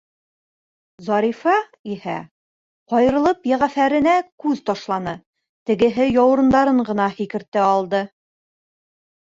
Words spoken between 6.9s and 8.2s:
ғына һикертә алды.